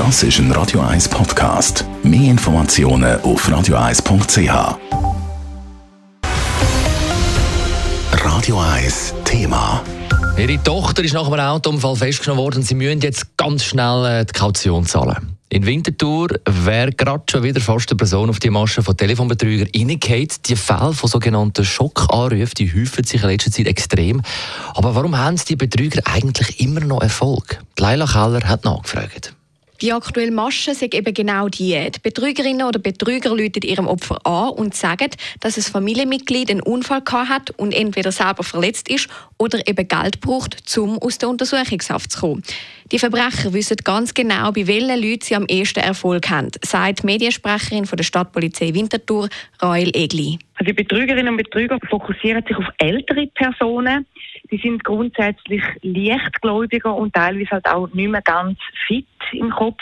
Das 0.00 0.22
ist 0.22 0.38
ein 0.38 0.50
Radio 0.52 0.80
1 0.80 1.10
Podcast. 1.10 1.84
Mehr 2.02 2.30
Informationen 2.30 3.20
auf 3.20 3.46
radio1.ch. 3.46 4.78
Radio 8.24 8.60
1 8.60 9.14
Thema. 9.26 9.84
Ihre 10.38 10.62
Tochter 10.62 11.04
ist 11.04 11.12
nach 11.12 11.30
einem 11.30 11.40
Autounfall 11.40 11.96
festgenommen 11.96 12.42
worden. 12.42 12.62
Sie 12.62 12.74
müssen 12.74 13.02
jetzt 13.02 13.36
ganz 13.36 13.62
schnell 13.62 14.06
äh, 14.06 14.24
die 14.24 14.32
Kaution 14.32 14.86
zahlen. 14.86 15.36
In 15.50 15.66
Winterthur 15.66 16.28
wäre 16.48 16.92
gerade 16.92 17.24
schon 17.30 17.42
wieder 17.42 17.60
fast 17.60 17.90
eine 17.90 17.98
Person 17.98 18.30
auf 18.30 18.38
die 18.38 18.48
Masche 18.48 18.82
von 18.82 18.96
Telefonbetrügern 18.96 19.68
reingeht. 19.76 20.48
Die 20.48 20.56
Fälle 20.56 20.94
von 20.94 21.10
sogenannten 21.10 21.62
Schockanrufen, 21.62 22.54
die 22.56 22.72
häufen 22.72 23.04
sich 23.04 23.22
in 23.22 23.28
letzter 23.28 23.50
Zeit 23.50 23.66
extrem. 23.66 24.22
Aber 24.74 24.94
warum 24.94 25.18
haben 25.18 25.36
die 25.46 25.56
Betrüger 25.56 26.00
eigentlich 26.06 26.58
immer 26.58 26.80
noch 26.80 27.02
Erfolg? 27.02 27.62
Leila 27.78 28.06
Keller 28.06 28.48
hat 28.48 28.64
nachgefragt. 28.64 29.34
Die 29.82 29.94
aktuelle 29.94 30.30
Masche 30.30 30.74
sind 30.74 30.94
eben 30.94 31.14
genau 31.14 31.48
die. 31.48 31.90
Die 31.90 32.00
Betrügerinnen 32.02 32.66
oder 32.66 32.78
Betrüger 32.78 33.34
läuten 33.34 33.62
ihrem 33.62 33.86
Opfer 33.86 34.26
an 34.26 34.50
und 34.50 34.74
sagen, 34.74 35.08
dass 35.40 35.56
ein 35.56 35.62
Familienmitglied 35.62 36.50
einen 36.50 36.60
Unfall 36.60 37.02
hat 37.10 37.50
und 37.52 37.72
entweder 37.72 38.12
selber 38.12 38.42
verletzt 38.42 38.90
ist 38.90 39.08
oder 39.38 39.66
eben 39.66 39.88
Geld 39.88 40.20
braucht, 40.20 40.76
um 40.76 40.98
aus 40.98 41.16
der 41.16 41.30
Untersuchungshaft 41.30 42.12
zu 42.12 42.20
kommen. 42.20 42.42
Die 42.92 42.98
Verbrecher 42.98 43.54
wissen 43.54 43.76
ganz 43.82 44.12
genau, 44.12 44.52
bei 44.52 44.66
welchen 44.66 45.00
Leuten 45.00 45.22
sie 45.22 45.36
am 45.36 45.46
ehesten 45.46 45.80
Erfolg 45.80 46.28
haben, 46.28 46.50
sagt 46.62 47.02
die 47.02 47.06
Mediensprecherin 47.06 47.86
von 47.86 47.96
der 47.96 48.04
Stadtpolizei 48.04 48.74
Winterthur, 48.74 49.30
Rael 49.60 49.96
Egli. 49.96 50.38
Also 50.60 50.74
die 50.74 50.82
Betrügerinnen 50.82 51.28
und 51.28 51.38
Betrüger 51.38 51.78
fokussieren 51.88 52.44
sich 52.46 52.54
auf 52.54 52.66
ältere 52.76 53.26
Personen. 53.28 54.04
Die 54.50 54.58
sind 54.58 54.84
grundsätzlich 54.84 55.62
leichtgläubiger 55.80 56.94
und 56.94 57.14
teilweise 57.14 57.52
halt 57.52 57.66
auch 57.66 57.88
nicht 57.94 58.10
mehr 58.10 58.20
ganz 58.20 58.58
fit 58.86 59.06
im 59.32 59.48
Kopf. 59.48 59.80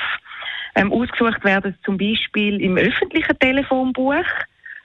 Ähm, 0.76 0.92
ausgesucht 0.92 1.42
werden 1.44 1.74
zum 1.84 1.98
Beispiel 1.98 2.60
im 2.62 2.76
öffentlichen 2.76 3.36
Telefonbuch 3.40 4.24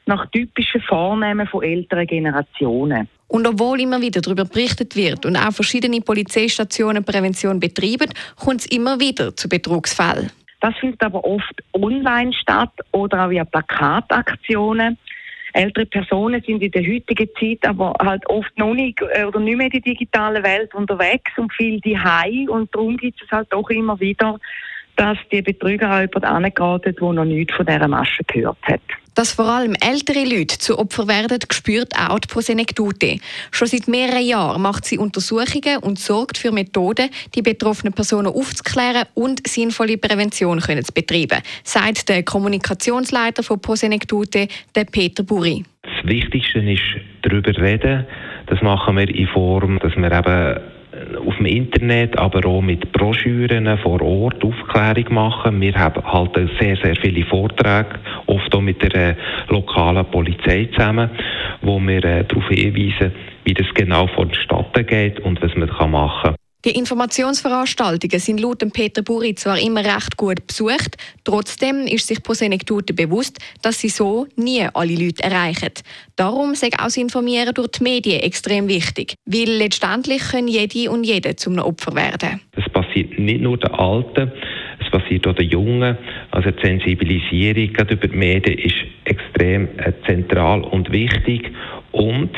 nach 0.07 0.25
typischen 0.31 0.81
Vornamen 0.81 1.45
von 1.45 1.61
älteren 1.61 2.07
Generationen. 2.07 3.07
Und 3.27 3.45
obwohl 3.47 3.79
immer 3.79 4.01
wieder 4.01 4.19
darüber 4.19 4.45
berichtet 4.45 4.95
wird 4.95 5.27
und 5.27 5.37
auch 5.37 5.51
verschiedene 5.51 6.01
Polizeistationen 6.01 7.03
Prävention 7.03 7.59
betreiben, 7.59 8.11
kommt 8.35 8.61
es 8.61 8.65
immer 8.65 8.99
wieder 8.99 9.35
zu 9.35 9.47
Betrugsfällen. 9.47 10.31
Das 10.59 10.75
findet 10.77 11.03
aber 11.03 11.23
oft 11.23 11.63
online 11.73 12.33
statt 12.33 12.71
oder 12.93 13.25
auch 13.25 13.29
via 13.29 13.45
Plakataktionen. 13.45 14.97
Ältere 15.53 15.85
Personen 15.85 16.41
sind 16.41 16.63
in 16.63 16.71
der 16.71 16.81
heutigen 16.81 17.29
Zeit 17.39 17.59
aber 17.67 17.93
halt 18.01 18.27
oft 18.27 18.57
noch 18.57 18.73
nicht 18.73 18.99
äh, 19.13 19.23
oder 19.23 19.39
nicht 19.39 19.57
mehr 19.57 19.67
in 19.67 19.71
der 19.71 19.81
digitalen 19.81 20.43
Welt 20.43 20.73
unterwegs 20.73 21.31
und 21.37 21.53
viel 21.53 21.79
die 21.79 21.97
und 22.49 22.73
darum 22.73 22.97
gibt 22.97 23.21
es 23.21 23.31
halt 23.31 23.47
doch 23.51 23.69
immer 23.69 23.99
wieder, 23.99 24.39
dass 24.95 25.17
die 25.31 25.41
Betrüger 25.41 25.89
auch 25.89 26.01
jemand 26.01 26.25
angeraten, 26.25 26.95
der 26.95 27.13
noch 27.13 27.25
nichts 27.25 27.55
von 27.55 27.65
dieser 27.65 27.87
Masche 27.87 28.23
gehört 28.27 28.57
hat. 28.63 28.81
Dass 29.15 29.33
vor 29.33 29.45
allem 29.45 29.75
ältere 29.79 30.25
Leute 30.25 30.57
zu 30.57 30.79
Opfer 30.79 31.07
werden, 31.07 31.37
spürt 31.51 31.93
auch 31.95 32.17
die 32.17 32.27
Prosenektute. 32.27 33.17
Schon 33.51 33.67
seit 33.67 33.87
mehreren 33.87 34.25
Jahren 34.25 34.61
macht 34.61 34.85
sie 34.85 34.97
Untersuchungen 34.97 35.77
und 35.81 35.99
sorgt 35.99 36.37
für 36.37 36.51
Methoden, 36.51 37.09
die 37.35 37.43
betroffenen 37.43 37.93
Personen 37.93 38.27
aufzuklären 38.27 39.05
und 39.13 39.47
sinnvolle 39.47 39.97
Prävention 39.97 40.59
können 40.61 40.83
zu 40.83 40.93
betreiben, 40.93 41.43
sagt 41.63 42.09
der 42.09 42.23
Kommunikationsleiter 42.23 43.43
von 43.43 43.61
Prosenektute, 43.61 44.47
der 44.73 44.85
Peter 44.85 45.21
Buri. 45.21 45.63
Das 45.83 46.09
Wichtigste 46.09 46.59
ist 46.59 46.81
darüber 47.21 47.55
reden. 47.55 48.07
Das 48.47 48.61
machen 48.61 48.97
wir 48.97 49.07
in 49.07 49.27
Form, 49.27 49.79
dass 49.79 49.95
wir 49.95 50.11
eben 50.11 50.72
auf 51.25 51.37
dem 51.37 51.45
Internet, 51.45 52.17
aber 52.17 52.45
auch 52.47 52.61
mit 52.61 52.91
Broschüren 52.91 53.77
vor 53.79 54.01
Ort 54.01 54.43
Aufklärung 54.43 55.13
machen. 55.13 55.61
Wir 55.61 55.73
haben 55.75 56.03
halt 56.03 56.35
sehr, 56.59 56.75
sehr 56.77 56.95
viele 56.95 57.25
Vorträge, 57.25 57.99
oft 58.27 58.53
auch 58.53 58.61
mit 58.61 58.81
der 58.81 59.11
äh, 59.11 59.15
lokalen 59.49 60.05
Polizei 60.05 60.69
zusammen, 60.73 61.09
wo 61.61 61.79
wir 61.79 62.03
äh, 62.03 62.23
darauf 62.23 62.47
hinweisen, 62.49 63.11
wie 63.43 63.53
das 63.53 63.67
genau 63.73 64.07
vonstatten 64.07 64.85
geht 64.85 65.19
und 65.21 65.41
was 65.41 65.55
man 65.55 65.91
machen 65.91 66.23
kann. 66.23 66.42
Die 66.65 66.77
Informationsveranstaltungen 66.77 68.19
sind 68.19 68.39
laut 68.39 68.63
Peter 68.71 69.01
Buri 69.01 69.35
zwar 69.35 69.59
immer 69.59 69.83
recht 69.83 70.15
gut 70.15 70.47
besucht, 70.47 70.95
trotzdem 71.25 71.85
ist 71.87 72.07
sich 72.07 72.23
Prosenektute 72.23 72.93
bewusst, 72.93 73.37
dass 73.61 73.81
sie 73.81 73.89
so 73.89 74.27
nie 74.37 74.65
alle 74.73 74.95
Leute 74.95 75.23
erreichen. 75.23 75.73
Darum 76.15 76.55
sei 76.55 76.67
auch 76.79 76.85
das 76.85 76.95
Informieren 76.95 77.53
durch 77.53 77.67
die 77.67 77.83
Medien 77.83 78.21
extrem 78.21 78.69
wichtig, 78.69 79.15
weil 79.25 79.49
letztendlich 79.49 80.21
können 80.31 80.47
jede 80.47 80.89
und 80.89 81.03
jede 81.03 81.35
zum 81.35 81.59
Opfer 81.59 81.95
werden. 81.95 82.39
Das 82.55 82.69
passiert 82.69 83.19
nicht 83.19 83.41
nur 83.41 83.57
den 83.57 83.71
Alten, 83.71 84.31
es 84.79 84.89
passiert 84.89 85.27
auch 85.27 85.35
den 85.35 85.49
Jungen. 85.49 85.97
Also 86.31 86.51
die 86.51 86.65
Sensibilisierung 86.65 87.75
über 87.89 88.07
die 88.07 88.15
Medien 88.15 88.57
ist 88.57 88.75
extrem 89.03 89.67
äh, 89.79 89.91
zentral 90.07 90.61
und 90.61 90.89
wichtig 90.93 91.51
und 91.91 92.31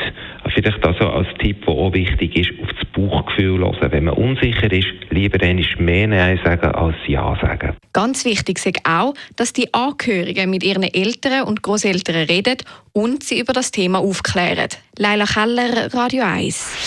vielleicht 0.54 0.84
also 0.84 1.08
als 1.08 1.28
Tipp, 1.38 1.64
der 1.64 1.74
auch 1.74 1.92
wichtig 1.92 2.36
ist, 2.36 2.50
auf 2.60 2.68
das 2.72 2.85
Bauchgefühl 2.96 3.60
hören. 3.60 3.92
Wenn 3.92 4.04
man 4.04 4.14
unsicher 4.14 4.72
ist, 4.72 4.88
lieber 5.10 5.40
einmal 5.44 5.66
mehr 5.78 6.08
Nein 6.08 6.40
sagen 6.44 6.72
als 6.72 6.96
Ja 7.06 7.36
sagen. 7.40 7.76
Ganz 7.92 8.24
wichtig 8.24 8.64
ist 8.64 8.80
auch, 8.84 9.14
dass 9.36 9.52
die 9.52 9.72
Angehörigen 9.72 10.50
mit 10.50 10.62
ihren 10.62 10.82
Eltern 10.82 11.44
und 11.44 11.62
Großeltern 11.62 12.26
reden 12.26 12.56
und 12.92 13.22
sie 13.22 13.38
über 13.38 13.52
das 13.52 13.70
Thema 13.70 13.98
aufklären. 14.00 14.68
Leila 14.98 15.26
Keller, 15.26 15.92
Radio 15.94 16.24
1. 16.24 16.86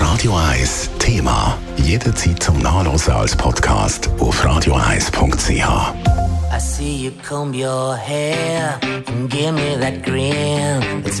Radio 0.00 0.36
1 0.36 0.90
Thema. 0.98 1.58
Jederzeit 1.76 2.42
zum 2.42 2.58
Nachlesen 2.60 3.14
als 3.14 3.36
Podcast 3.36 4.10
auf 4.18 4.44
radio1.ch. 4.44 5.50
I 6.52 6.58
see 6.58 7.04
you 7.04 7.12
comb 7.26 7.54
your 7.54 7.96
hair 7.96 8.78
and 9.08 9.30
give 9.30 9.52
me 9.52 9.78
that 9.80 10.02
grin. 10.02 10.82
It's 11.04 11.20